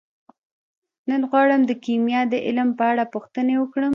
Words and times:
نن 1.09 1.21
غواړم 1.29 1.61
د 1.65 1.71
کیمیا 1.85 2.21
د 2.31 2.35
علم 2.47 2.69
په 2.77 2.83
اړه 2.91 3.03
پوښتنې 3.13 3.55
وکړم. 3.57 3.89